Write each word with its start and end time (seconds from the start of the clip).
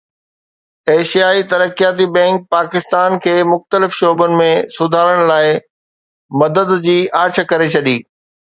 ايشيائي 0.91 1.41
ترقياتي 1.51 2.07
بئنڪ 2.15 2.47
پاڪستان 2.55 3.17
کي 3.27 3.35
مختلف 3.51 3.99
شعبن 3.99 4.35
۾ 4.41 4.49
سڌارن 4.79 5.23
لاءِ 5.33 5.55
مدد 6.45 6.77
جي 6.89 6.97
آڇ 7.25 7.43
ڪري 7.55 7.73
ڇڏي 7.77 7.99